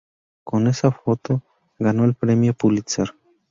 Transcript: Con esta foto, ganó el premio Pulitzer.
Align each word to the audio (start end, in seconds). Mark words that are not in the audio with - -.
Con 0.43 0.65
esta 0.65 0.91
foto, 0.91 1.43
ganó 1.77 2.05
el 2.05 2.15
premio 2.15 2.55
Pulitzer. 2.55 3.13